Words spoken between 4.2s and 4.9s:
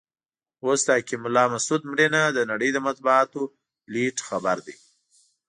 خبر دی.